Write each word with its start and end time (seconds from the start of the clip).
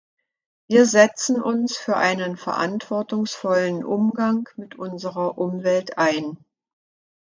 Wir 0.67 0.87
setzen 0.87 1.39
uns 1.39 1.77
für 1.77 1.95
einen 1.95 2.35
verantwortungsvollen 2.35 3.83
Umgang 3.85 4.49
mit 4.55 4.73
unserer 4.79 5.37
Umwelt 5.37 5.99
ein. 5.99 6.43